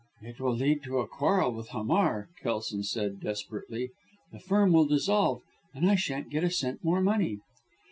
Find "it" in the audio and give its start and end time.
0.23-0.39